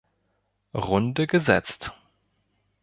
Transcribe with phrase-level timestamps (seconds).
[0.73, 1.93] Runde gesetzt.